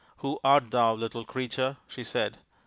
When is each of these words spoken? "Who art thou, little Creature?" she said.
"Who 0.23 0.39
art 0.43 0.71
thou, 0.71 0.95
little 0.95 1.23
Creature?" 1.23 1.77
she 1.87 2.03
said. 2.03 2.39